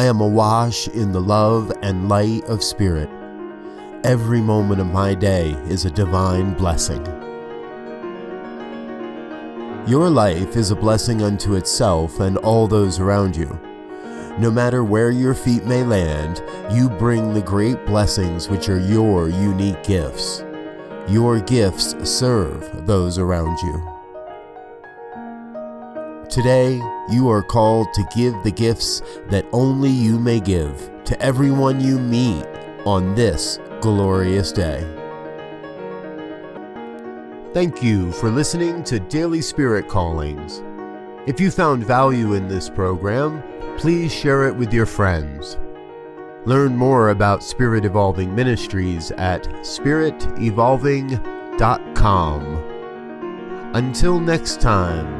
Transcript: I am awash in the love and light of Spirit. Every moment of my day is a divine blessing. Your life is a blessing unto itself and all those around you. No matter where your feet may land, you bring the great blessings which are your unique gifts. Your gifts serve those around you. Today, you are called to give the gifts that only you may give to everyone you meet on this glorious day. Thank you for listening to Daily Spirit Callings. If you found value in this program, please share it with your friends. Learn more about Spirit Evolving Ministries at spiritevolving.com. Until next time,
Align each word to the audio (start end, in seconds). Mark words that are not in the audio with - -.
I 0.00 0.04
am 0.06 0.22
awash 0.22 0.88
in 0.88 1.12
the 1.12 1.20
love 1.20 1.70
and 1.82 2.08
light 2.08 2.44
of 2.46 2.64
Spirit. 2.64 3.10
Every 4.02 4.40
moment 4.40 4.80
of 4.80 4.86
my 4.86 5.12
day 5.14 5.50
is 5.68 5.84
a 5.84 5.90
divine 5.90 6.54
blessing. 6.54 7.04
Your 9.86 10.08
life 10.08 10.56
is 10.56 10.70
a 10.70 10.74
blessing 10.74 11.20
unto 11.20 11.54
itself 11.54 12.18
and 12.18 12.38
all 12.38 12.66
those 12.66 12.98
around 12.98 13.36
you. 13.36 13.60
No 14.38 14.50
matter 14.50 14.84
where 14.84 15.10
your 15.10 15.34
feet 15.34 15.66
may 15.66 15.84
land, 15.84 16.42
you 16.72 16.88
bring 16.88 17.34
the 17.34 17.42
great 17.42 17.84
blessings 17.84 18.48
which 18.48 18.70
are 18.70 18.80
your 18.80 19.28
unique 19.28 19.82
gifts. 19.82 20.42
Your 21.08 21.40
gifts 21.40 21.94
serve 22.08 22.86
those 22.86 23.18
around 23.18 23.58
you. 23.62 23.86
Today, 26.30 26.80
you 27.10 27.28
are 27.28 27.42
called 27.42 27.92
to 27.92 28.04
give 28.14 28.44
the 28.44 28.52
gifts 28.52 29.02
that 29.30 29.44
only 29.52 29.88
you 29.90 30.16
may 30.16 30.38
give 30.38 30.88
to 31.06 31.20
everyone 31.20 31.80
you 31.80 31.98
meet 31.98 32.44
on 32.86 33.16
this 33.16 33.58
glorious 33.80 34.52
day. 34.52 34.78
Thank 37.52 37.82
you 37.82 38.12
for 38.12 38.30
listening 38.30 38.84
to 38.84 39.00
Daily 39.00 39.42
Spirit 39.42 39.88
Callings. 39.88 40.62
If 41.26 41.40
you 41.40 41.50
found 41.50 41.84
value 41.84 42.34
in 42.34 42.46
this 42.46 42.70
program, 42.70 43.42
please 43.76 44.14
share 44.14 44.46
it 44.46 44.54
with 44.54 44.72
your 44.72 44.86
friends. 44.86 45.58
Learn 46.46 46.76
more 46.76 47.10
about 47.10 47.42
Spirit 47.42 47.84
Evolving 47.84 48.32
Ministries 48.32 49.10
at 49.16 49.42
spiritevolving.com. 49.64 51.22
Until 53.74 54.20
next 54.20 54.60
time, 54.60 55.19